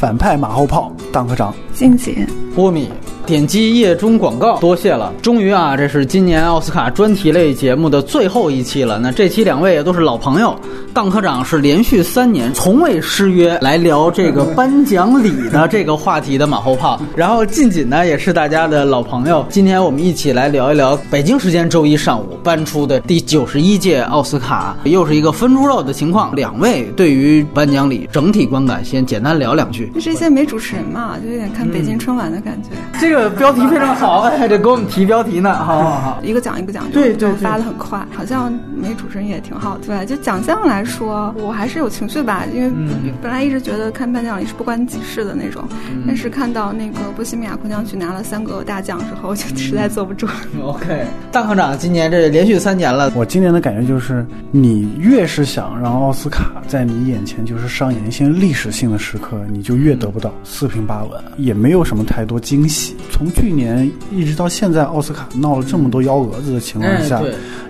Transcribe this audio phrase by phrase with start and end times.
[0.00, 2.90] 反派马后炮当科长，静姐，波米。
[3.26, 5.12] 点击页中广告，多谢了。
[5.22, 8.98] 终于啊，这是今年奥斯卡专题类节目的最后一期了。
[8.98, 10.58] 那这期两位也都是老朋友，
[10.92, 17.00] 当科长是连续三年从未失约来聊这个颁奖礼的这个话题的马后炮。
[17.14, 26.34] 然后近锦呢也是大家的老朋友，今天我们一起来聊一聊北京时间周一上午颁出的第九十一届奥斯卡，又是一个分猪肉的情况。
[26.34, 29.90] 两位对于颁奖礼整体观感，先简单聊两句。
[29.94, 32.70] 这是一些没主持人嘛，就有点看北京春晚的感觉。
[33.00, 33.30] 这个。
[33.40, 39.78] 标题非常好，哎，得给我们提标题呢，好好好，一个奖一个奖，对对发的很快，好像没主持人也挺好。
[39.86, 42.70] 对，就奖项来说，我还是有情绪吧，因为
[43.22, 45.64] 本来一直觉得看颁奖礼是不关己事的那种，
[46.06, 50.32] 但是看到那个《波西米亚狂想曲》拿了三个大奖之后， 就实在坐不住了。
[50.62, 62.96] OK，大科长今年这连续三年了，我今年的感觉就是，你越是想让奥斯卡在你眼前就是上演一些历史性的时刻，你就越得不到，四平八稳，也没有什么太多惊喜。
[63.10, 67.22] 从去年一直到现在，奥斯卡闹了这么多幺蛾子的情况下，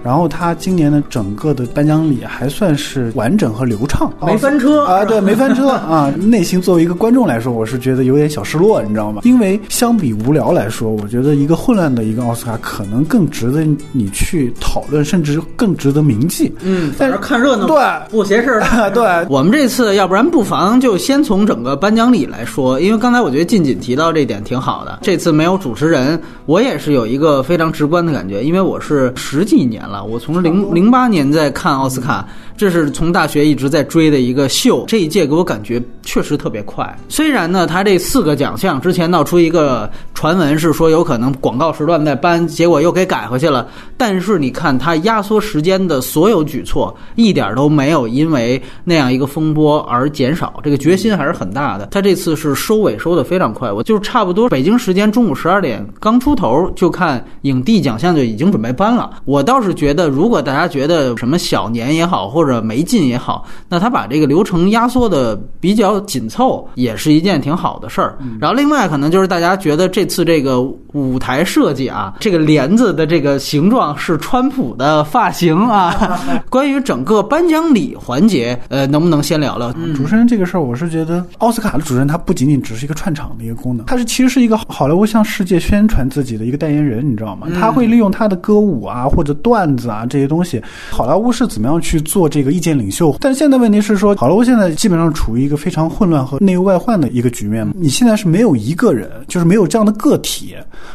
[0.03, 6.13] 然后他今年的整个的颁奖礼还算是完整和流畅，没翻车啊，对，没翻车 啊。
[6.19, 9.23] 内心作为一个观众来说，我是觉得有点小失落，你知道吗？
[9.25, 16.53] 因为相比无聊来说，我觉得一个混乱的一个奥斯卡可能更值得你去讨论，甚至更值得铭记。
[16.63, 17.77] 嗯，在这看热闹，对，
[18.11, 18.91] 不邪事儿。
[18.91, 32.27] 对，我们这次要不然不妨就先从整个颁奖礼来说，因为刚才我觉得近锦提到这点挺好的，这次没有主持人，我也是有一个非常直观的感觉，因为我是十几年了，我从零零八年在看奥斯卡。
[32.61, 36.95] 这是从大学一直在追的一个秀，这一届给我感觉确实特别快。
[37.09, 43.67] 虽然呢，他这四个奖项之前闹出一个传闻是说有可能广告时段在颁，结果又给改回去了。
[43.97, 51.87] 但是你看他压缩时间的所有举措，一点都没有因为那样一个风波而减少，这个决心还是很大的。
[51.87, 59.19] 他这次是收尾收的非常快，我就是差不多北京时间中午十二点刚出头就看影帝奖项就已经准备颁了。
[59.25, 68.17] 我倒是觉得，如果大家觉得什么小年也好，或者没劲也好，那他把这个流程压缩的比较紧凑，也是一件挺好的事儿。
[68.41, 70.63] 然后另外可能就是大家觉得这次这个
[70.93, 76.19] 舞台设计啊，这个帘子的这个形状是川普的发型啊。
[76.49, 80.61] 关于整个颁奖礼环节，呃，能不能先聊聊主持人这个事儿？
[80.61, 87.47] 我是觉得奥斯卡的主持人他不仅仅只是一个串场的一个功能，他是其实是一个好莱坞向世界宣传自己的一个代言人，你知道吗？
[87.61, 93.15] 他会利用他的歌舞啊或者段子啊这些东西，好莱坞是怎么样去做这这个意见领袖？
[93.21, 97.71] 但现在问题是说，好莱坞现在基本上处于一个非常混乱和内忧外患的一个局面。
[97.77, 100.55] 你现在是没有一个人，就是没有这样的个体，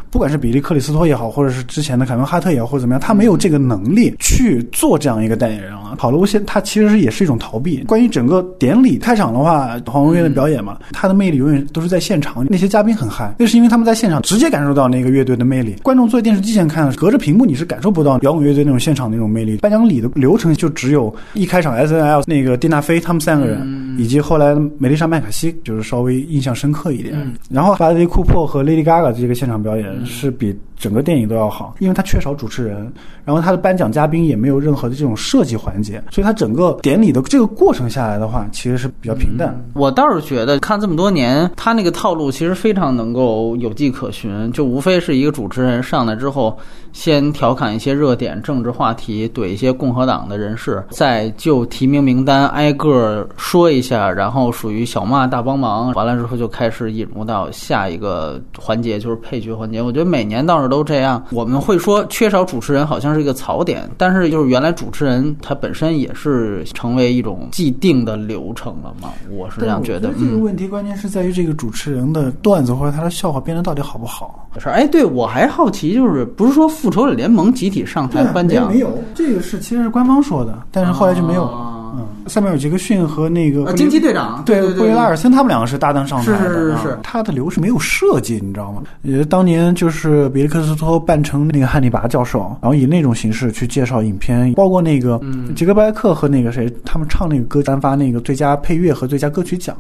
[0.09, 5.95] 不管是比利克里斯托也好，或者是之前的凯文哈特也好，或者怎么样，他没有这个能力去做这样一个代言人了。
[5.99, 7.83] 好莱坞现他其实也是一种逃避。
[7.83, 15.75] 关于整个典礼开场的话，黄文乐的表演嘛，他的魅力永远都是在现场，那些嘉宾很嗨，那是因为他们在现场直接感受到那个乐队的魅力。
[15.83, 19.57] 观众坐在电视机前看，隔着屏幕你是感受不到摇滚乐队那种现场那种魅力。
[19.57, 27.15] 颁奖礼的流程就只有一开场 S N L 那个蒂娜菲他们三个人，以及后来梅丽莎麦卡锡，就是稍微印象深刻一点。
[27.49, 30.57] 然后巴德利库珀和 Lady Gaga 这个现场表演是比。
[30.77, 32.91] 整个电影都要好，因为它缺少主持人，
[33.23, 39.55] 然后它的颁奖嘉宾也没有任何的这种设计环节，所以它整个典礼的这个过程下来的话，其实是比较平淡。
[39.73, 46.57] 我倒是觉得看这么多年，他那个套路其实非常能够有迹可循，就无非是一个主持人上来之后，
[46.91, 59.81] 先调侃一些热点政治话题，怼一些共和党的人士，再就提名名单挨个说一下，然后属于小骂大帮忙，完了之后就开始引入到下一个环节，就是配角环节。
[59.81, 60.75] 我觉得每年倒是是。
[60.75, 70.09] 都这样，我们会说缺少主持人好像是一个槽点，但是就是原来主持人他本身也是成为一种既定的流程了嘛，我是这样觉得。
[70.19, 74.49] 这个问题关键是在于这个主持人的段子或者他的笑话编的到底好不好。
[74.59, 78.67] 是，哎，对我还好奇，就是不是说复仇者联盟集体上台颁奖？
[78.67, 81.93] 没有，这个是其实是官方说的，但是后来就没有了。
[81.97, 86.37] 嗯，下面有杰克逊和那个惊奇队长，对，布雷拉尔森他们两个是搭档上台的。
[86.37, 88.83] 是是是是，他的流是没有设计，你知道吗？
[89.03, 95.21] 呃，当年就是比利克斯托扮成那个汉尼拔教授，然后以那种形式去介绍影片，包括那个
[95.55, 99.75] 杰克布莱克和那个谁，他们唱那个歌颁发那个最佳配乐和最佳歌曲奖。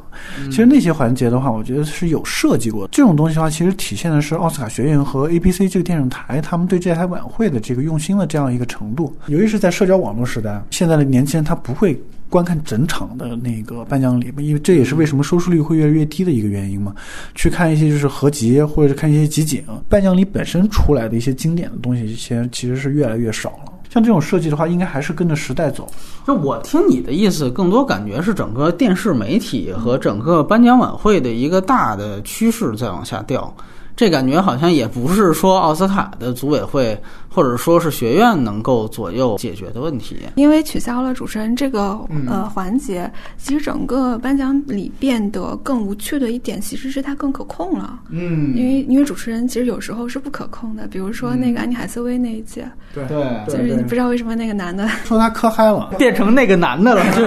[0.45, 2.89] 其实那些环节的话，我觉得是有设计过的。
[2.91, 9.15] 这种东西的话，其实体现的是奥斯卡学院和 ABC 这个电视台他们对这台晚会的这个用心的这样一个程度。
[9.27, 11.99] 尤其是在社交网络时代，现在的年轻人他不会。
[12.35, 16.93] 观看整场的那个颁奖礼因为这也是为什么收视率会越来越低的一个原因嘛。
[17.33, 23.71] 去看一些就是合集，或者是看一些集锦，颁奖礼本身出来的一些经典的东西，先其实是越来越少了。
[23.89, 25.89] 像这种设计的话，应该还是跟着时代走。
[26.27, 33.55] 就我听你的意思，更多感觉是整个电视媒体和整个颁奖晚会的一个大的趋势在往下掉。
[33.95, 37.01] 这感觉好像也不是说奥斯卡的组委会
[37.35, 40.15] 或者说是学院能够左右解决的问题。
[40.35, 47.99] 因为取消了主持人这个呃环节，其实整个颁奖礼变得更无趣的一点，其实是它更可控了。
[48.09, 53.05] 嗯，因为因为主持人其实有时候是不可控的，比如说那个安妮海瑟薇那一届，对。
[53.07, 54.87] 对，就是你不知道为什么那个男的。
[55.03, 57.25] 说他磕嗨了， 变成那个男的了， 就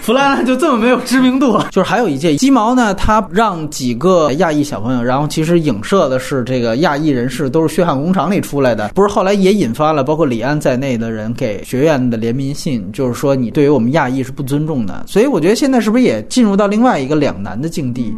[0.00, 1.68] 弗兰兰就这么没有知名度了。
[1.70, 15.04] 就是还有一届鸡毛呢，他让几个亚裔小朋友，然后其实影射的是这个亚裔人士都是血汗工厂里出来的，不是后来也引发了包括李安在内的人给学院的联名信，就是说你对于我们亚裔是不尊重的。
[15.06, 18.12] 所以我觉得现在是不是也进入到另外一个两难的境地？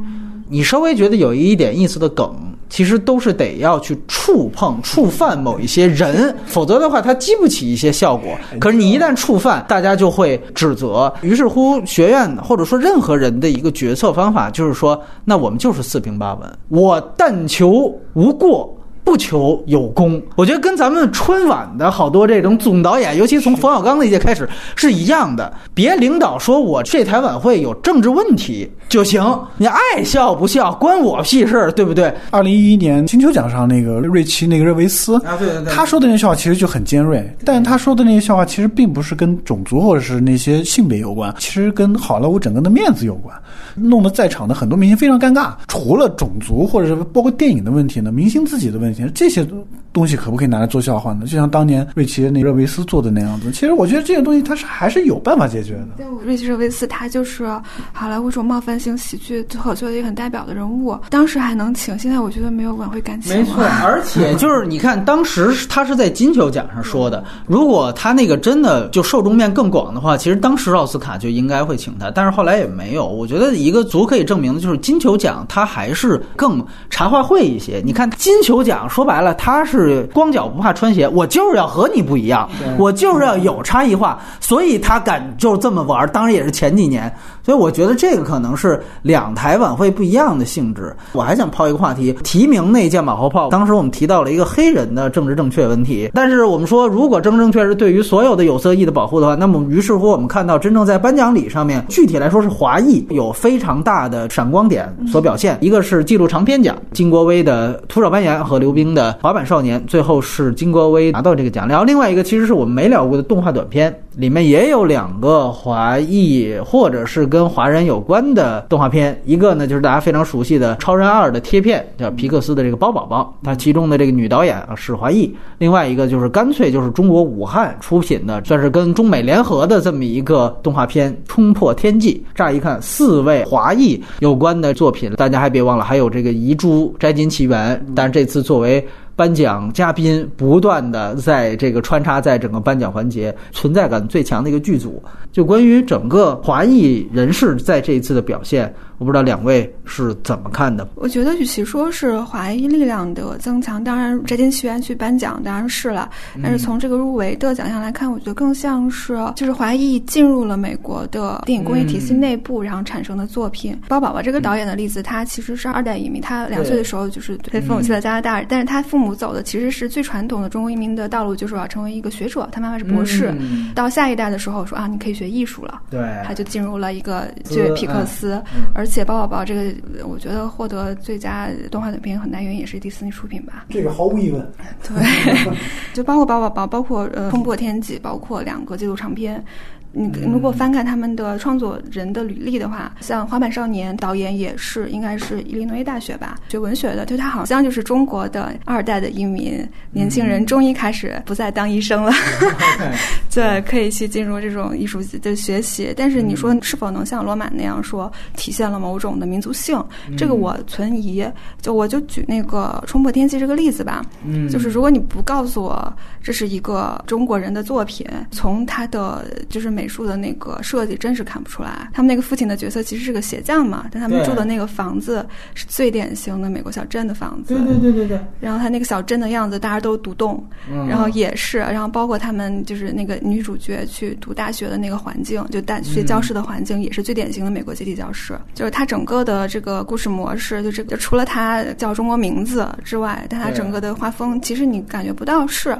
[0.49, 2.33] 你稍微觉得有一点意思的梗，
[2.71, 8.31] 其实都是得要去触碰、触犯某一些人，否则的话它激不起一些效果。
[8.61, 11.13] 可是你一旦触犯，大家就会指责。
[11.21, 18.73] 于是乎，学院或者说任何人的一个决策方法就是说，那我们就是四平八稳，我但求无过。
[19.07, 25.51] 不求有功，我觉得跟咱们春晚的好多这种总导演，尤其从冯小刚那届开始是一样的。
[25.73, 29.23] 别领导说我这台晚会有政治问题就行，
[29.59, 32.13] 你爱笑不笑关我屁事儿，对不对？
[32.33, 43.33] 二零一一年金球奖上那个瑞奇那个热维斯啊，对对对，他说的那些笑话其实就很尖锐，但他说的那些笑话其实并不是跟种族或者是那些性别有关，其实跟好莱坞整个的面子有关，
[43.77, 45.53] 弄得在场的很多明星非常尴尬。
[45.69, 48.96] 除了种族或者是包括电影的问题呢，明星自己的问题。
[49.15, 49.47] 这些
[49.93, 51.27] 东西可不可以拿来做笑话呢？
[51.27, 53.51] 就像当年瑞奇那热维斯做的那样子。
[53.51, 55.89] 其实我觉得这些东西它是还是有办法解决的。
[55.97, 57.47] 对，瑞奇热维斯他就是
[57.93, 60.97] 好莱坞这种冒犯性喜剧脱口秀的一个很代表的人物。
[61.11, 63.37] 当时还能请，现在我觉得没有晚会敢请。
[63.37, 73.07] 没错， 而且就是你看，当时他是在金球奖上说的，如果他那个真的就受众面更广的话，其实当时奥斯卡就应该会请他，但是后来也没有。
[73.07, 77.83] 我觉得一个足可以证明的就是金球奖它还是更茶话会一些。
[77.85, 78.86] 你看金球奖。
[78.89, 82.49] 说白了，他是光脚不怕穿鞋，我就是要和你不一样，
[82.79, 86.09] 我就是要有差异化，所以他敢就这么玩。
[86.13, 87.13] 当然也是前几年，
[87.47, 90.95] 所以我觉得这个可能是两台晚会不一样的性质。
[91.13, 108.77] 我还想抛一个话题，提名那件马后炮，当时我们提到了一个黑人的政治正确问题，但是我们说，如果政治正确是对于所有的有色裔的保护的话，那么于是乎我们看到真正在颁奖礼上面，具体来说是华裔有非常大的闪光点所表现，一个是纪录长片奖，金国威的《徒手攀岩》和刘。
[108.77, 111.67] 冰的滑板少年，最后是金国威拿到这个奖。
[111.67, 119.21] 然后另外一个，其实是我们没聊过的动画短片，里面也有两个华裔或者是跟跟华人有关的动画片。
[119.27, 125.31] 一个呢，就是大家非常熟悉的《超人二》的贴片，叫皮克斯的这个包宝宝，它其中的这个女导演啊是华裔。
[125.59, 132.15] 另外一个就是干脆就是中国武汉出品的，算是跟中美联合的这么一个动画片《冲破天际》。
[132.35, 138.83] 乍一看，四位华裔有关的作品，大家还别忘了还有这个《遗珠摘金奇缘》，但是这次作为
[139.17, 145.03] 颁奖嘉宾，不断的在这个穿插在整个颁奖环节，存在感最强的一个剧组。
[145.33, 148.73] 就关于整个华裔人士在这一次的表现。
[148.99, 150.89] 我不知道两位是怎么看的？
[150.95, 156.09] 我觉得与其说是华裔力量的增强，当然摘金奇缘去颁奖当然是了，
[156.43, 163.79] 但是从这个入围的奖项来看，我觉得更像是就是华裔进入了美国的电影工业体系内部，然后产生的作品。
[163.87, 173.35] 包宝宝这个导演的例子，他其实是二代移民，他两岁的时候就是被父母去了加拿大，但是他父母走的其实是最传统的中国移民的道路，就是我要成为一个学者，他妈妈是博士。
[173.75, 178.43] 到下一代的时候说啊，你可以学艺术了，对，他就进入了一个就皮克斯，
[178.73, 178.86] 而。
[178.87, 183.67] 而且包宝宝这个，我觉得获得最佳动画短片很大原因也是迪士尼出品吧。
[183.69, 184.49] 这个毫无疑问。
[184.81, 184.95] 对，
[185.93, 189.45] 就包括包宝宝，包括呃《冲破天际》，包括两个纪录长片。
[189.93, 202.13] 你如果翻看他们的创作人的履历的话，像《滑板少年》导演也是，应该是伊利诺伊大学吧，学文学的，就他好像就是中国的二代的移民年轻人，终于开始不再当医生了，
[203.33, 205.95] 对，可以去进入这种艺术的学习。
[205.97, 209.83] 但是你说是否能像罗马那样说体现了某种的民族性？
[210.19, 211.27] 这个我存疑。
[211.63, 219.86] 就我就举那个《冲破天际》这个例子吧，嗯，就是如果你不告诉我这是一个中国人的作品，从他的就是美。
[219.87, 221.89] 美术的那个设计真是看不出来。
[221.93, 225.25] 他们那个父亲的角色其实是个鞋匠嘛，但他们住的那个房子
[225.55, 227.55] 是最典型的美国小镇的房子。
[227.55, 238.37] 对对对对对，然后他那个小镇的样子，大家都独栋，嗯然后也是，然后包括他们就是那个女主角去读大学的那个环境，就大学教室的环境，也是最典型的美国集体教室。
[238.55, 245.79] 就是他整个的这个故事模式，就这个除了他叫中国名字之外，但他整个的画风，其实你感觉不到是。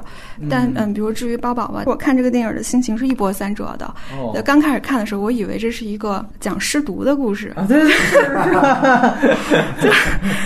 [0.49, 3.86] 但嗯，比如至于包宝宝，我看这个电影的心情是一波三折的。
[4.45, 7.93] 刚开始看的时候，我以为这是一个讲失独的故事，啊，对对
[9.81, 9.91] 对，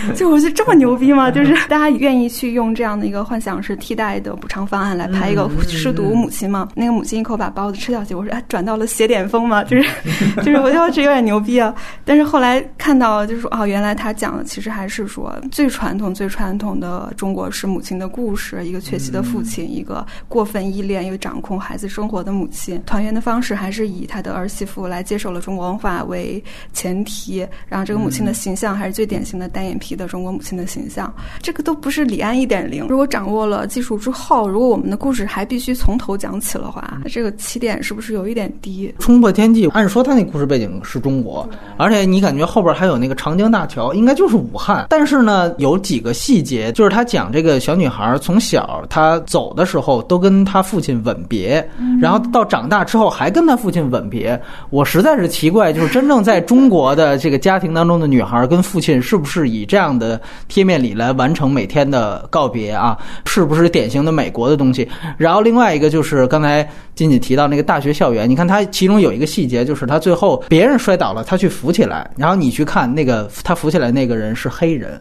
[0.14, 1.30] 就就我觉得这么牛逼吗？
[1.30, 6.68] 就是大家愿意去用这样的一个幻想式替代的补偿方案来拍一个失独母亲吗？
[6.74, 9.88] 那个母亲一口把包子吃掉去，我说哎，转到了邪典风嘛，就是
[10.36, 11.74] 就是我觉得这有点牛逼啊。
[12.04, 22.80] 但是后来看到就是说哦，原来他讲的其实还是说最传统、最传统的中国式母亲的故事，一个缺席的父亲，一个过分依恋又掌控孩子生活的母亲。
[22.86, 31.14] 团圆的方式还是以他的儿媳妇来接受了中国文化为前提，然后这个母亲的形象还是最典型的单眼皮的中国母亲的形象。
[31.40, 32.88] 这个都不是李安一点零。
[32.88, 38.92] 如果掌握了技术之后，如果我们的故事还必须从头讲起的话，这个起点是不是有一点低？
[38.98, 44.86] 冲破天际，按说他那故事背景是中国，而且你感觉后边还有那个长江大桥，应该就是武汉。
[44.90, 51.64] 但是呢，有几个细节，就是他讲这个小女孩从小她走的时候都跟她父亲吻别，
[52.00, 54.40] 然后到长大之后还跟他父亲吻别。
[54.70, 62.96] 我实在是奇怪，就是真正在中国的这个家庭当中的女孩跟父亲是不是以这样的贴面礼来完成每天的告别啊？
[63.26, 64.88] 是不是典型的美国的东西？
[65.18, 74.98] 然后另外一个就是刚才金姐提到那个大学校园，你看它其中有一个细节，就是他最后别人摔倒了，他去扶起来，然后你去看那个他扶起来那个人是黑人。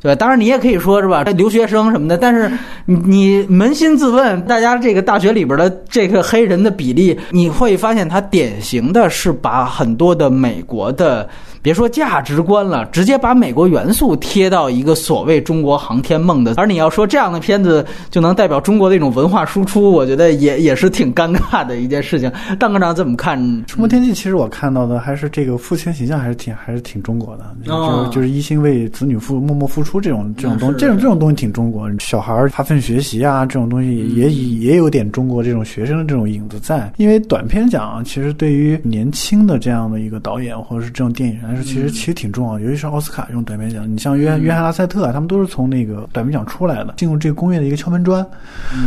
[0.00, 2.50] 对，当然你也可以说是吧，这留学生什么的，但是
[2.86, 11.28] 你你扪心自问，大家这个大学里边的这个黑人的比例，你会发现他典型的是把很多的美国的，
[11.62, 16.54] 别说价值观了，直接把美国元素贴到一个所谓中国航天梦的。
[16.56, 22.28] 而你要说这样的片子就能代表中国的一种文化输出，我觉得也也是挺尴尬的一件事情。
[22.58, 23.38] 蛋科长怎么看？
[23.66, 31.90] 《冲破天际》其实我看到的还是这个父亲形象还是挺还是挺中国的，就就是一心为子女父默默付出这种这种东是这种这种东西挺中国。
[31.98, 36.92] 小孩儿发奋学习啊，这种东西也也有点中国这种学生的这种影子在。
[36.96, 43.90] 因为短片奖其实对于年轻的这样的一个导演或者是这种电影人来说，其实其实挺重要的，尤其是奥斯卡这种短片奖。
[43.90, 48.24] 你像约翰约翰拉塞特啊，他们都是从那个短片奖出来的，进入这个工业的一个敲门砖。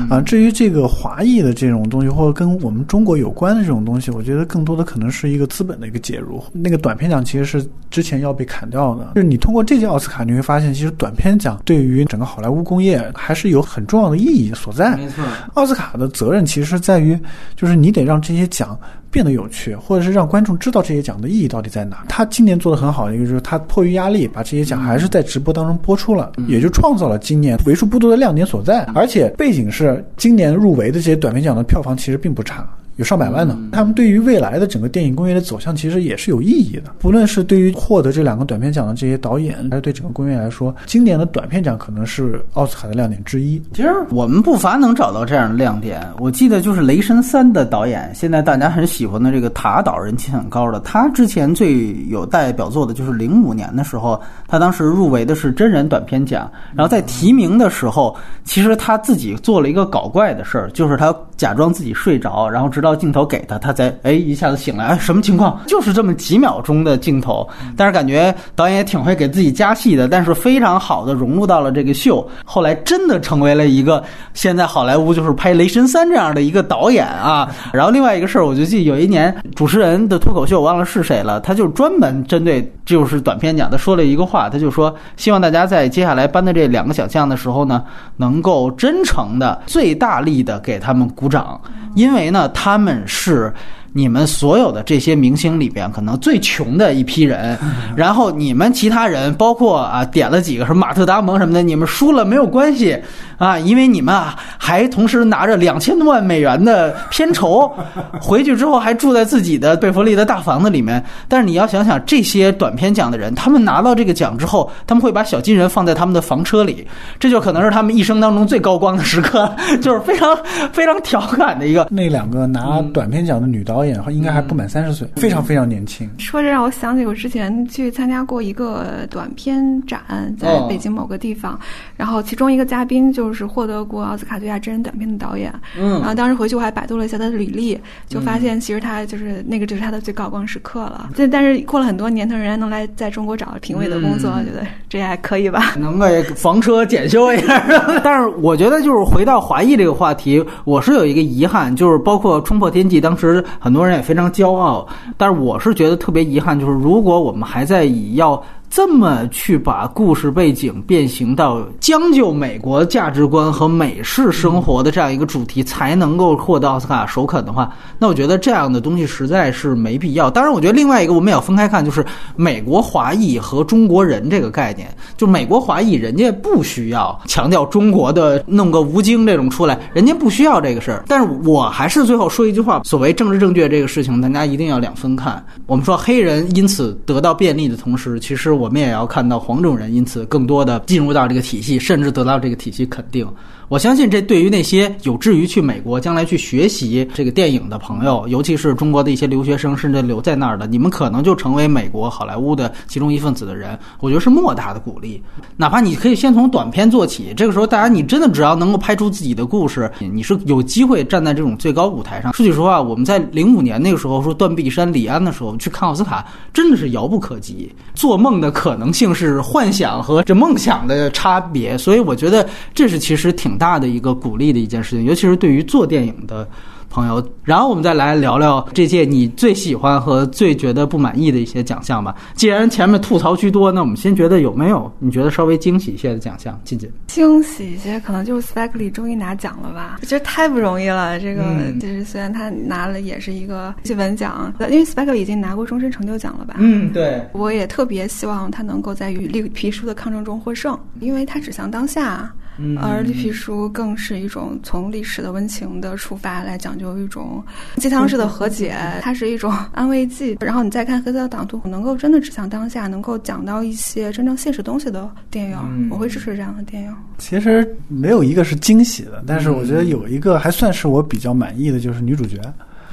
[0.09, 6.41] 啊，至于这个华裔的这种东西，或者跟我们中国有关的这种东西，我觉得更多的可能是一个资本的一个介入。
[6.51, 14.95] 那个短片奖其实是之前要被砍掉的，就是你通过这届奥斯卡，你会发现，其实短片奖对于整个好莱坞工业还是有很重要的意义所在。
[14.95, 17.17] 没错，奥斯卡的责任其实在于，
[17.55, 18.77] 就是你得让这些奖
[19.09, 22.05] 变得有趣，或者是让观众知道这些奖的意义到底在哪。
[22.09, 28.83] 他今年做的很好的一个就是，他迫于压力把这些奖还是在直播当中播出了，也就创造了今年为数不多的亮点所在。
[28.93, 32.67] 而且背景是今年入围的这些短片奖的票房其实并不差。
[32.97, 36.93] 有上百万呢，他们对于未来的整个电影工业的走向其实也是有意义的。
[36.99, 43.61] 不论是对于获得这两个短片奖的这些导演，还是对整个工业来说，今年的短片奖可能是奥斯卡的亮点之一。
[43.73, 46.01] 其实我们不乏能找到这样的亮点。
[46.19, 50.79] 我记得就是《雷神三》的导演，现在大家很喜欢的这个塔导，人气很高的。
[50.79, 65.59] 他之前最有代表作的就是零五年的时候，他当时入围的是真人短片奖，然后在提名的时候，其实他自己做了一个搞怪的事儿，就是他假装自己睡着，然后直到镜头给他，他才哎一下子醒来，哎什么情况？
[65.65, 77.49] 就是这么几秒钟的镜头，但是感觉导演也挺会给自己加戏的，但是非常好的融入到了这个秀，后来真的成为了一个现在好莱坞就是拍《雷神三》这样的一个导演啊。
[77.73, 87.83] 然后另外一个事儿，我就记得有一年主持人的脱口秀，我忘了是谁了，他就专门针对就是短片奖，他说了一个话，他就说希望大家在接下来颁的这两个奖项的时候呢，
[88.17, 91.59] 能够真诚的、最大力的给他们鼓掌，
[91.95, 93.53] 因为呢，他他们是。
[93.97, 97.57] 你们所有的这些明星里边，可能最穷的一批人，
[97.95, 103.01] 然后你们其他人，包括啊点了几个什么马特·达蒙什么的，你们输了没有关系
[103.37, 107.71] 啊，因为你们啊还同时拿着两千多万美元的片酬，
[108.21, 111.01] 回去之后还住在自己的贝弗利的大房子里面。
[111.29, 116.85] 但是你要想想，这些短片奖的人，他们拿到这个奖之后，他们会把小金人放在他们的房车里，
[117.17, 119.49] 这就可能是他们一生当中最高光的时刻，
[119.81, 120.37] 就是非常
[120.73, 121.87] 非常调侃的一个。
[121.89, 126.09] 那两个拿短片奖的女导演应该还不满三十岁，非常非常年轻。
[126.17, 130.01] 说这让我想起我之前去参加过一个短片展，
[130.37, 131.59] 在北京某个地方，
[131.95, 135.53] 然后其中一个嘉宾就是获得过奥斯卡最佳真人短片的导演。
[135.77, 141.09] 嗯，然后当时回去我还百度了一下他的履历，就发现其实他就是那个就是他的最高光时刻了。
[141.15, 145.73] 但但是过了很多年，他仍然能来在中国找到评委的工作，我觉得这还可以吧？
[145.77, 147.63] 能给房车检修一下。
[148.03, 158.39] 但是我觉得就是回到华裔这个话题，我是有一个遗憾，就是包括冲破天际，当时很多人也非常骄傲，但是我是觉得特别遗憾，就是如果我们还在以要。
[158.75, 170.29] 这么去把故事背景变形到将就美国价值观和美式生活的这样一个主题，才能够获得奥斯卡首肯的话，那我觉得这样的东西实在是没必要。
[170.29, 172.05] 当然，我觉得另外一个我们也要分开看，就是
[172.35, 174.93] 美国华裔和中国人这个概念。
[175.15, 181.05] 就美国华裔，人家不需要强调中国的弄个吴京这种出来，人家不需要这个事儿。
[181.07, 185.41] 但是我还是最后说一句话：所谓政治正确这个事情，大家一定要两分看。
[185.65, 188.64] 我们说黑人因此得到便利的同时，其实我。
[188.65, 193.27] 我们也要看到黄种人因此更多的进入到这个体系，甚至得到这个体系肯定。
[193.67, 203.77] 我相信这对于那些有志于去美国将来去学习这个电影的朋友，尤其是中国的一些留学生，甚至留在那儿的，你们可能就成为美国好莱坞的其中一份子的人。
[204.01, 205.19] 我觉得是莫大的鼓励。
[205.57, 212.31] 哪怕你可以先从短片做起，这个时候大家你真的只要能够拍出自己的故事，你是有机会站在这种最高舞台上。
[212.33, 217.73] 说句实话，我们在零五年那个时候说断臂山、李安的时候去看奥斯卡，真的是遥不可及。
[217.95, 223.54] 做梦的可能性是幻想和这梦想的差别，所以我觉得这是其实挺。
[223.57, 226.47] 大的一个鼓励的一件事情，尤其是对于做电影的
[226.89, 227.25] 朋友。
[227.43, 232.15] 然后我们再来聊聊这届你最喜欢和最觉得不满意的一些奖项吧。
[232.33, 236.59] 既然前面吐槽居多，那我们先觉得有没有你觉得稍微惊喜一些的奖项？
[236.63, 239.99] 静静，惊喜一些可能就是 Spike Lee 终于拿奖了吧？
[240.01, 241.19] 我觉得太不容易了。
[241.19, 241.43] 这个
[241.79, 246.55] 就是虽然他拿了也是一个新闻奖，因为 Spike Lee 已经拿过终身成就奖了吧？
[246.57, 247.21] 嗯，对。
[247.33, 252.33] 我也特别希望他能够在与绿皮书的抗争中获胜，因为他指向当下。
[252.81, 257.43] 而绿皮书更是一种从历史的温情的出发来讲究一种
[257.77, 260.37] 鸡汤式的和解，它是一种安慰剂。
[260.39, 266.95] 然后你再看黑色的党徒，能够真的指向当下，能够讲到一些真正现实东西的电影，我会支持这样的电影。
[267.17, 272.39] 其实没有一个是惊喜的，但是我觉得有一个还算是我比较满意的，就是女主角。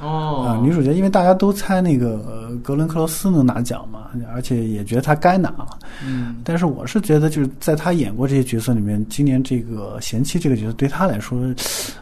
[0.02, 5.78] 哦，啊，女主角，因为大家都猜那个格伦克罗斯能拿奖嘛，而且也觉得她该拿了。
[6.04, 11.40] 嗯，但是我是觉得，就是在她演过这些角色里面，今年这个贤妻这个角色对她来说，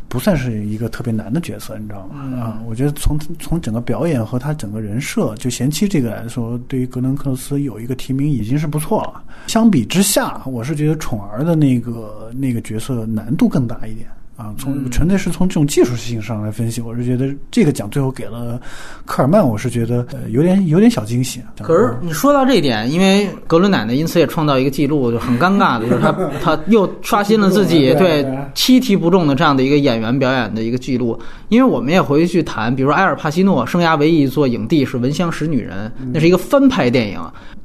[0.09, 2.40] 不算是一个特别难的角色，你知道吗？
[2.40, 9.23] 啊，我觉得从从整个表演和她整个人设，就贤妻这个来说，对于格伦克罗斯有一个提名已经是不错了。
[9.47, 14.08] 相比之下，我是觉得宠儿的那个那个角色难度更大一点。
[14.41, 18.59] 啊，从纯粹是从这种技术性上来分析，我是觉得这个奖最后给了
[19.05, 21.43] 科尔曼，我是觉得呃有点有点小惊喜。
[21.61, 26.11] 可是你说到这一点，因为格伦奶奶因此也创造一个记录，就很尴尬的就是他
[26.43, 31.21] 他 又刷新了自己 对七题不中的这样的一个演员表演的一个记录。
[31.50, 37.21] 因为我们也回去谈，比如说埃尔帕西诺生涯唯一一座影帝是《闻香识女人》，那是一个翻拍电影。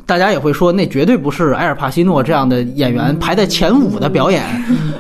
[0.08, 4.44] 大家也会说，那绝对不是埃尔帕西诺这样的演员排在前五的表演。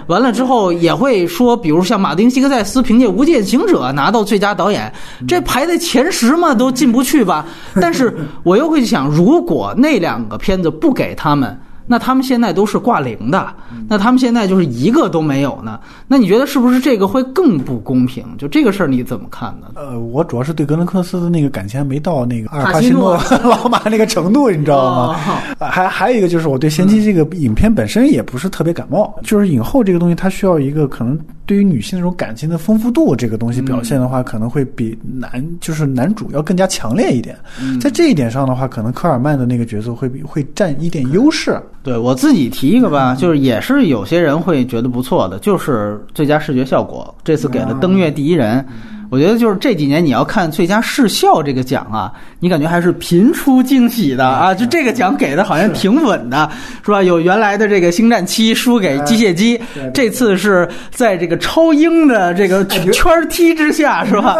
[0.07, 4.93] 完了之后，也会说，比如像马丁·西克塞斯凭借《无间行者》拿到最佳导演，
[5.27, 7.43] 这排在前十嘛都进不去吧？
[7.81, 11.59] 但是我又会想，如果那两个片子不给他们。
[11.87, 13.47] 那他们现在都是挂零的，
[13.87, 15.79] 那他们现在就是一个都没有呢。
[16.07, 18.25] 那你觉得是不是这个会更不公平？
[18.39, 19.67] 就这个事儿你怎么看呢？
[19.75, 25.19] 呃，我主要是对格伦克斯的那个感情还没到那个阿尔帕西诺 老马那个程度，你知道吗？
[25.59, 31.15] 还还有一个就是我对《贤妻》这个影片本身也不是特别感冒，就是影后这个东西它需要一个可能
[31.45, 37.37] 对于女性那种感情的丰富度这个东西表现的话，可能会比男就是男主要更加强烈一点。
[37.79, 41.61] 在这一点上的话，可能科尔曼的那个角色会比会占一点优势。
[41.83, 48.59] 对我自己提一个吧，就是也是有些人会觉得不错的，就是最佳视觉效果，这次给了《登月第一人》。
[49.09, 54.53] 我觉得就是这几年你要看最佳视效这个奖啊，你感觉还是频出惊喜的啊！
[54.53, 56.49] 就这个奖给的好像挺稳的，
[56.83, 57.03] 是吧？
[57.03, 59.59] 有原来的这个《星战七》输给机械姬，
[59.93, 64.37] 这次是在这个超英的这个圈踢之下，是吧？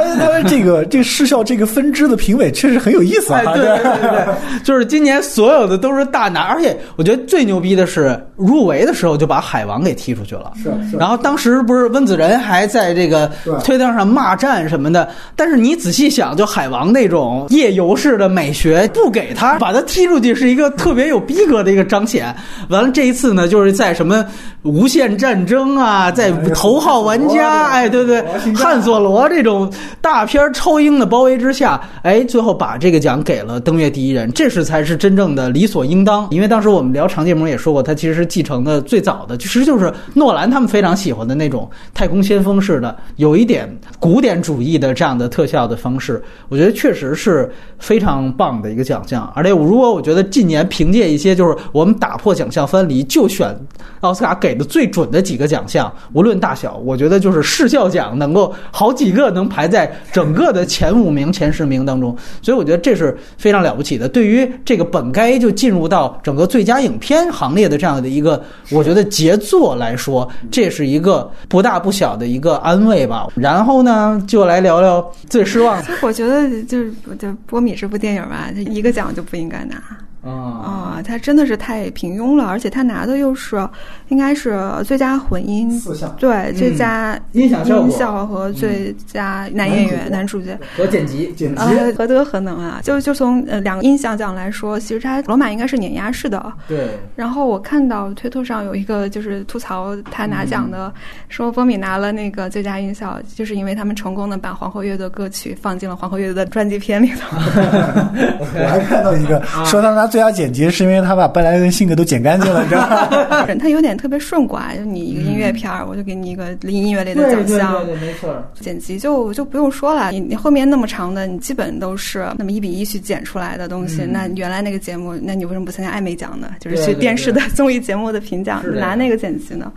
[0.48, 3.44] 这个 这个视效这个分支的评委确实很有意思啊！
[3.54, 4.26] 对对对，
[4.64, 10.54] 就是今年所有的都是大拿，而且我觉得最牛逼的是入围的时候就把海王给踢出去了。
[10.56, 10.98] 是是。
[10.98, 13.30] 然后当时不是温子仁还在这个
[13.64, 14.55] 推特上骂战。
[14.56, 15.10] 漫什么的。
[15.36, 22.34] 但是你仔细想，就海王那种夜游式的美学，不给他把他踢出去，是一个特别有逼格的一个彰显。
[22.70, 24.26] 完了这一次呢，就是在什么
[24.64, 28.24] 无限战争啊，在头号玩家，哎，对对，
[28.56, 36.28] 汉索罗这种大片超英的包围之下，哎，最后把这个奖给了登月第一人，这是才是真正的理所应当。
[36.32, 46.24] 因为当时我们聊长剑盟也说过，他其实是继承的最早的，其实就是诺兰他们非常喜欢的那种太空先锋式的，有一点古典主义的这样的特效的方式。
[46.48, 49.32] 我觉得确实是非常棒的一个奖项。
[49.36, 53.54] 而且如果我觉得近年凭借一些就是我们打破奖项分离，就选
[54.02, 64.08] 奥斯卡给的最准的几个奖项，无论大小，我觉得就是视效奖能够好几个能排在整个的前五名、前十名当中，所以我觉得这是非常了不起的。
[64.08, 73.28] 对于这个本该就进入到整个最佳影片行列的这样的一个，我觉得杰作来说，这是一个不大不小的一个安慰吧。
[73.36, 75.82] 然后呢，就来聊聊最失望。
[75.82, 79.82] 其 实我觉得就是就波米这部电影吧，就一个奖就不应该拿。
[80.26, 83.68] 啊啊，他真的是太平庸了，而且他拿的又是
[84.08, 90.58] 应该是最佳混音，四项对，最佳音响效果音效和最佳男演员、男主角。
[90.76, 92.80] 和剪辑，剪辑呃，何德何能啊！
[92.84, 96.52] 就就从呃两个音响奖来说，其实他罗马应该是碾压式的。
[96.68, 100.92] 对，然后我看到推特上有一个就是吐槽他拿奖的，
[101.30, 107.36] 说波米拿了那个最佳音效，就是因为他们成功的把皇后乐队歌曲放进了皇后乐队的专辑片里头。
[108.56, 113.46] 我还看到一个说他拿最佳剪辑是因为他把本来跟性格都剪干净了，你知道吗？
[113.60, 117.86] 他有点特别顺拐，就你一个音乐片儿，我就给你一个音乐类的奖项。
[117.86, 118.34] 对，没错。
[118.62, 124.04] 剪辑就就不用说了，你你后面那么长的，你基本都是那么一比一去剪出来的东西。
[124.06, 126.52] 那原来那个节目，那你为什么不参加艾美奖呢？
[126.62, 129.70] 就是去电视的综艺节目的评奖拿那个剪辑呢？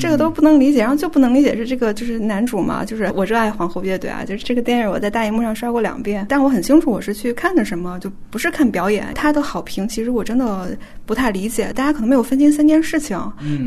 [0.00, 0.80] 这个都不能理解。
[0.80, 9.08] 然后就不能理解是这个就是男主嘛，就是我热爱皇后乐队啊，就是这个电影我在大荧幕上刷过两遍，但我很清楚我是去看的什么，就不是看表演。
[9.14, 13.18] 他的好评其实我真的不太理解，大家可能没有分清三件事情，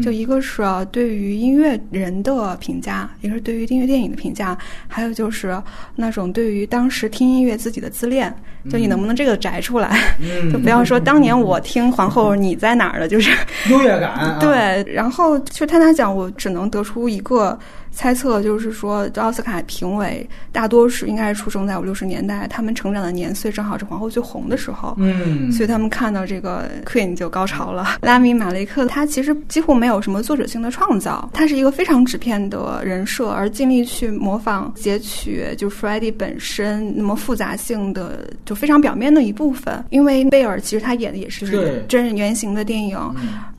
[0.01, 5.61] 就一个是对于音乐人的评价，一个是对于音乐电影的评价，还有就是
[5.95, 8.33] 那种对于当时听音乐自己的自恋，
[8.69, 9.99] 就你能不能这个摘出来，
[10.51, 13.31] 就不要说当年我听皇后你在哪儿的，就是
[13.69, 14.37] 优越感。
[14.39, 17.57] 对，然后其实他他讲，我只能得出一个。
[17.97, 27.97] 猜测就是说，奥斯卡评委大多是应该是出生在五六十年代，他们成长的年岁正好是皇后最红的时候，嗯，所以他们看到这个 Queen 就高潮了。
[28.03, 39.83] 拉米马雷克他其实几乎没有什么作者性的创造，他是一个非常纸片的人设，而尽力去模仿截取就 Freddie 本身那么复杂性的就非常表面的一部分。
[39.89, 42.95] 因为贝尔其实他演的也是真人原型的电影，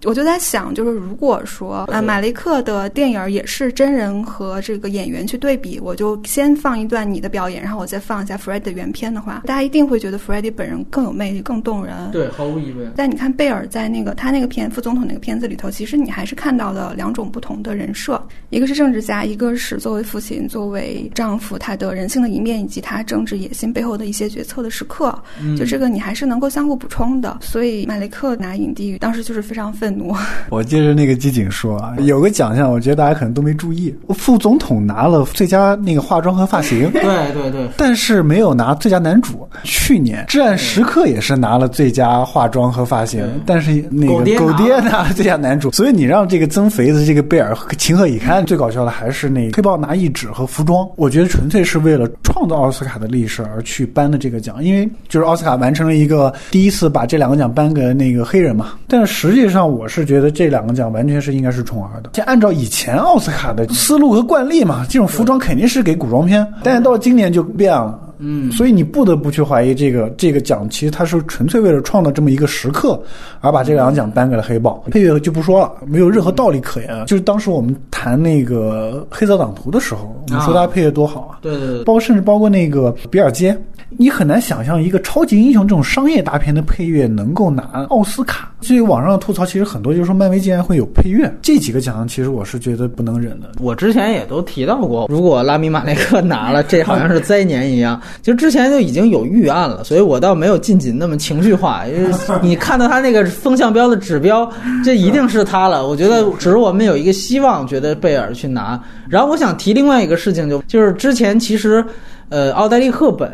[0.05, 4.25] 我就在想，就是如果说呃马雷克的电影也是真人。
[4.29, 11.95] 和这个演员去对比，我就先放一段你的表演，然后我再放一下 Freddie 的原片的话，大家一定会觉得 Freddie 本人更有魅力、更动人。
[12.13, 12.93] 对，毫无疑问。
[12.97, 25.17] 但你看贝尔在那个他那个片副总统那个片子里头，其实你还是看到了两种不同的人设，一个是政治家，一个是作为父亲、作为丈夫他的人性的一面，以及他政治野心背后的一些决策的时刻。
[25.57, 27.39] 就这个你还是能够相互补充的。
[27.41, 30.15] 所以马雷克拿影帝当时就是非常愤怒。
[30.51, 33.95] 我接着那个机警说啊，有个奖项，我觉得大家可能都没注意。
[34.15, 39.49] 副总统拿了最佳那个化妆和发型， 对对对，但是没有拿最佳男主。
[39.65, 45.71] 去年《至暗时刻》也是拿了最佳化妆和发型，但是那个狗爹拿了最佳男主。
[45.73, 48.45] 所以你让这个增肥的这个贝尔情何以堪？
[48.45, 58.75] 最搞笑的还是那个黑豹拿一纸和服装，我觉得纯粹是为了创造奥斯卡的历史而去颁的这个奖，因为就是奥斯卡完成了一个第一次把这两个奖颁给那个黑人嘛。
[58.87, 62.11] 但是实际上，我是觉得这两个奖完全是应该是重儿的。
[62.13, 64.09] 就按照以前奥斯卡的思路。
[64.09, 68.08] 和惯例嘛，这种服装肯定是给古装片，但是到今年就变了。
[68.19, 73.01] 嗯，所以你不得不去怀疑这个这个奖，其实它是纯粹为了创造这么一个时刻，
[73.41, 74.83] 而把这两个奖颁给了黑豹。
[74.91, 77.07] 配乐就不说了，没有任何道理可言。
[77.07, 83.57] 就是当时我们谈那个黑色党徒的时候，我们说它配乐多好啊，对对对，包括甚至包括那个比尔街，
[83.91, 88.53] 你很难想象一个超级英雄这种商业大片的配乐能够拿奥斯卡。
[88.61, 93.53] 至于网上的吐槽，其实很多就是说漫威竟然会有配乐，这几个奖项其实我是觉得不能忍的。
[93.61, 98.01] 我之前也都提到过，如果拉米马雷克拿了，这好像是灾年一样。
[98.23, 101.87] 就之前就已经有预案了，所以我倒没有近锦那么情绪化。
[101.87, 102.11] 因为
[102.43, 104.51] 你看到他那个风向标的指标，
[104.85, 105.87] 这一定是他了。
[105.87, 108.81] 我觉得只是我们有一个希望，觉得贝尔去拿。
[109.09, 111.85] 然后我想提另外一个事情，就就是之前其实，
[112.29, 113.31] 呃，奥黛丽·赫本。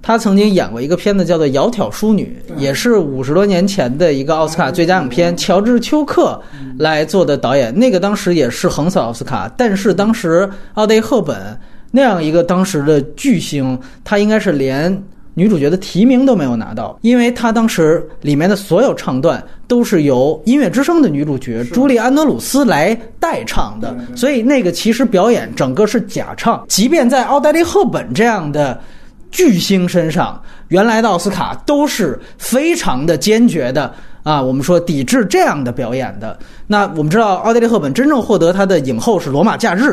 [0.00, 6.40] 他曾经演过一个片子，叫做《窈窕淑女》，也是五十多年前的一个奥斯卡最佳影片，乔治·丘克
[6.78, 7.76] 来做的导演。
[7.76, 11.36] 那个当时也是横扫奥斯卡，但是当时奥黛丽·赫本
[11.90, 15.02] 那样一个当时的巨星，他应该是连
[15.34, 28.80] 女主角的提名都没有拿到，因为他当时里面的所有唱段都是由音乐之声的女主角朱莉安德鲁斯来代唱的，所以那个其实表演整个是假唱，即便在奥黛丽·赫本这样的。
[29.30, 36.38] 巨星身上，原来的奥斯卡都是非常的坚决的啊，我们说抵制这样的表演的。
[36.66, 39.90] 那我们知道，奥黛丽·赫本真正获得她的影后是《罗马假日》，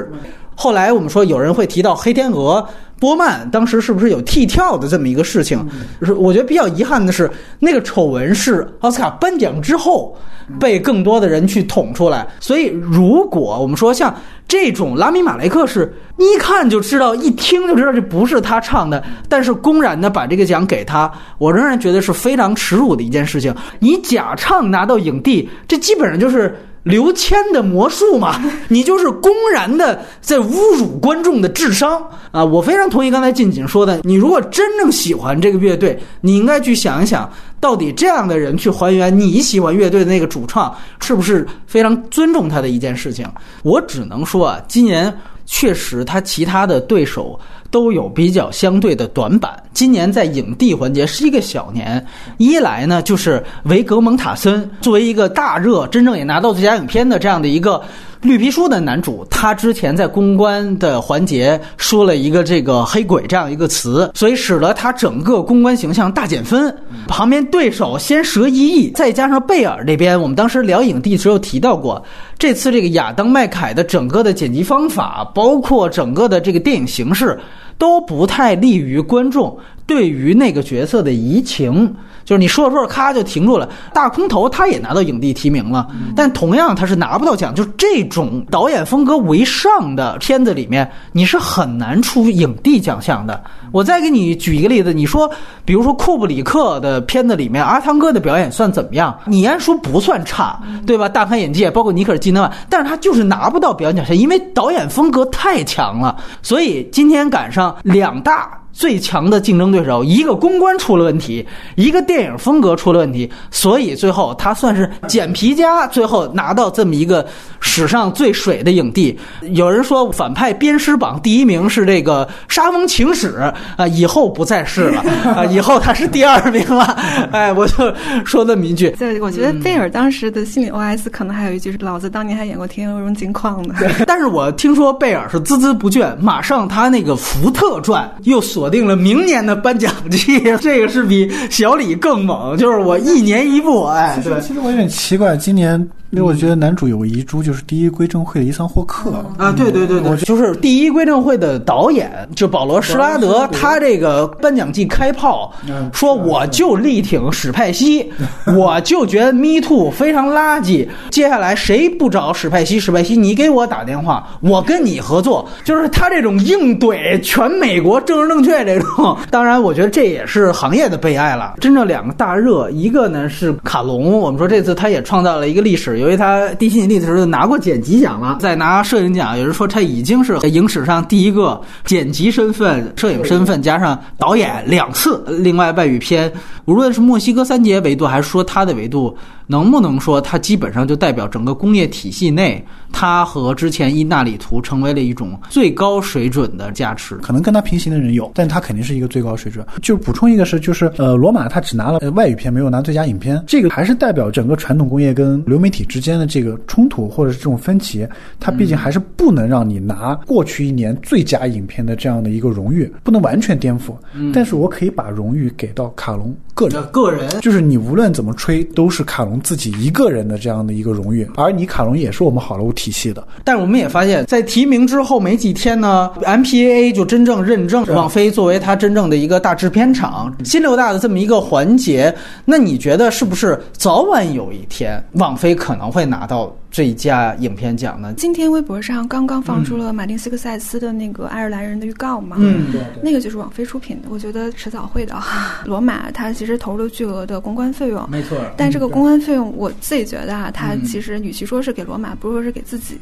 [0.56, 2.66] 后来我们说有人会提到《黑天鹅》，
[3.00, 5.64] 波曼当时是不是有替跳的这么一个事情？
[6.02, 10.18] 是我觉得比较遗憾的是，那个丑闻是奥斯卡颁奖之后
[10.60, 12.26] 被更多的人去捅出来。
[12.40, 14.16] 所以，如果我们说像
[14.48, 23.54] 这种拉米马雷克是一看就知道，一听就知道这不是他唱的，但是公然的把这个奖给他，我仍然觉得是非常耻辱的一件事情。
[23.80, 32.00] 你假唱拿到影帝，这基本上就是刘谦的魔术嘛， 你就是公然的在侮辱观众的智商
[32.32, 32.46] 啊！
[32.46, 37.28] 我非常同意刚才静锦说的，你如果真正喜欢这个乐队，你应该去想一想，
[37.60, 40.72] 到底这样的人去还原你喜欢乐队的那个主唱，
[41.02, 43.28] 是不是非常尊重他的一件事情？
[43.64, 45.12] 我只能说啊，今年。
[45.48, 47.40] 确实，他其他的对手
[47.76, 49.62] 都有比较相对的短板。
[49.74, 52.02] 今年在影帝环节是一个小年，
[52.38, 57.82] 一来呢就是维格蒙塔森作为一个大热，真正也拿到最佳影片的这样的一个
[58.22, 66.74] 绿皮书的男主，他之前在公关的环节说了一个这个黑鬼这样一个词，所以使得他整个公关形象大减分。
[67.10, 72.02] 旁边对手先折一亿，再加上贝尔这边，我们当时聊影帝时候提到过，
[72.40, 77.38] 这次这个亚当麦凯的整个的剪辑方法，包括整个的这个电影形式，
[77.78, 81.96] 都不太利于观众对于那个角色的移情。
[82.26, 83.70] 就是你说着说着，咔就停住了。
[83.94, 87.54] 大空头他也拿到影帝提名了，但同样他是拿不到奖。
[87.54, 93.42] 就这种导演风格为上的片子里面，你是很难出影帝奖项的。
[93.72, 95.30] 我再给你举一个例子，你说，
[95.64, 99.16] 比如说库布里克的片子里面，阿汤哥的表演算怎么样？
[99.26, 101.08] 你按说不算差，对吧？
[101.08, 106.18] 大开眼界，包括尼克尔基德曼，但是他就是拿不到表演奖项，因为导演风格太强了。
[106.42, 108.60] 所以今天赶上两大。
[108.76, 117.26] 最强的竞争对手，一个公关出了问题，一个电影风格出了问题，所以最后他算是捡皮夹，最后拿到这么一个
[117.62, 119.18] 史上最水的影帝。
[119.54, 123.38] 有人说反派鞭尸榜第一名是这个《沙翁情史》
[123.82, 126.84] 啊，以后不再是了啊， 以后他是第二名了。
[127.32, 127.94] 哎，我就
[128.26, 128.90] 说这么一句。
[129.00, 138.65] 对，我觉得贝尔当时的心理 OS 可能还有一句是：“老子当年还演过《天鹅绒金矿》呢。”但是我听说贝尔是孜孜不倦，马上他那个《福特传》又锁。
[138.66, 143.84] 锁定了明年的颁奖季， 这个是比小李更猛，就是我一年一部。
[143.86, 145.88] 哎，对，其实我有点奇怪，今年。
[146.16, 155.54] 因为我觉得男主有个遗珠，就是第一归正会的伊桑霍克啊，对对对对，就是第一归正会的导演，就保罗施拉德，他这个颁奖季开炮，
[155.92, 158.10] 说我就力挺史派西，
[158.56, 162.80] 我就觉得 Me Too 非常垃圾，接下来谁不找史派西？
[162.80, 165.46] 史派西，你给我打电话，我跟你合作。
[165.66, 171.56] 就是他这种硬怼全美国政治正确这种，当然我觉得这也是行业的悲哀了。
[171.60, 176.05] 真正两个大热，一个呢是卡隆，我们说这次他也创造了一个历史。
[176.06, 185.24] 因为他地心引力的时候就拿过剪辑奖了，再拿摄影奖，有人说他已经是影史上第一个剪辑身份、摄影身份加上导演两次。
[185.28, 186.32] 另外外语片，
[186.66, 189.16] 无论是墨西哥三杰维度，还是说他的维度。
[189.48, 197.16] 能不能说它基本上就代表整个工业体系内，它和之前伊纳里图成为了一种最高水准的加持？
[197.18, 199.66] 可能跟它平行的人有，但它肯定是一个最高水准。
[199.82, 208.08] 就补充一个是，就是呃，罗马它只拿了外语片，没有拿最佳影片，这个还是代表整个传统工业跟流媒体之间的这个冲突或者是这种分歧。
[208.40, 213.94] 它毕竟还是不能让你拿过去一年最佳影片的这样的一个荣誉，不能完全颠覆。
[214.34, 219.35] 但是我可以把荣誉给到卡隆个人，个人就是你无论怎么吹，都是卡隆。
[219.42, 223.26] 自己一个人的这样的一个荣誉，而尼卡龙也是我们好莱坞体系的。
[223.44, 232.14] 但我们也发现，在提名之后没几天呢，MPAA 就真正认证网飞作为它真正的一个大制片厂，新六大的这么一个环节。
[232.44, 236.54] 那你觉得是不是早晚有一天，网飞可能会拿到？
[236.76, 238.14] 最佳影片奖呢？
[238.18, 242.36] 今天微博上刚刚放出了马丁斯科塞斯的那个《爱尔兰人》的预告嘛？
[242.38, 244.10] 嗯，对，那个就是网飞出品的。
[244.10, 245.16] 我觉得迟早会的。
[245.64, 248.38] 罗马它其实投入了巨额的公关费用，没错。
[248.58, 253.00] 但这个公关费用，我自己觉得啊，它其实与其说是给罗马，不如说是给自己。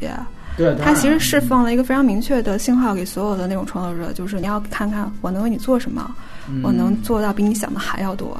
[0.55, 6.15] 对，它其实释放了一个非常明确的信号给所有的那种创作者，就是你要看看我能为你做什么，
[6.61, 8.37] 我能做到比你想的还要多。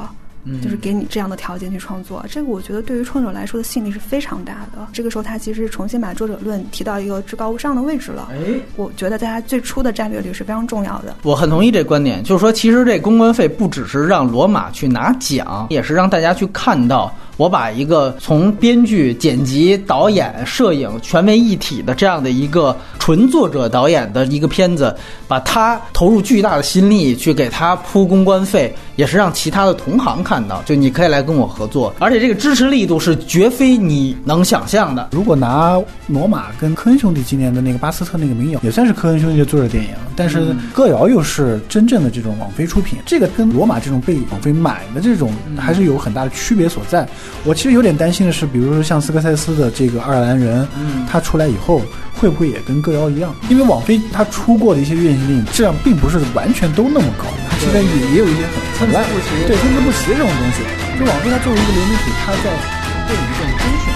[0.61, 2.23] 就是给你这样的条件去创作。
[2.29, 4.87] 这个我觉得对于创作者来说的吸引力是非常大的。
[4.91, 8.29] 这个时候他其实重新把作者论提到一个至高无上的位置了。
[8.31, 11.15] 哎，我觉得在他最初的战略里是非常重要的。
[11.23, 17.13] 我很同意这观点，就是说，其实这公关费不只是让罗马去拿奖，也是让大家去看到。
[17.35, 24.95] 我把一个从编剧、剪辑、导演、摄影全为一体的这样的一个纯作者导演的一个片子，
[25.27, 35.09] 把它投入巨大的心力去给他铺公关费，也是让其他的同行看到，就你可以来跟我合作，而且这个支持力度是绝非你能想象的。
[35.11, 47.07] 如果拿罗马跟科恩兄弟今年的那个巴斯特那个名影，也算是科恩兄弟的作者电影，但是歌谣又是真正的这种网飞出品，这个跟罗马这种被网飞买的这种还是有很大的区别所在。
[47.43, 51.81] 我其实有点担心的是，比如说像斯科塞斯的这个《爱尔兰人》，嗯，他出来以后
[52.13, 53.33] 会不会也跟歌谣一样？
[53.49, 58.43] 因为网飞他出过的一些院线电影质量并不是完全都那么高，它现在也也有一些
[58.79, 60.59] 很参差不齐，对参差不齐这种东西。
[60.99, 62.51] 就网飞它作为一个流媒体，它在
[63.07, 63.92] 电影这种甄选。